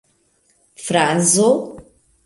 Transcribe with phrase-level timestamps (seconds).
[0.85, 1.47] frazo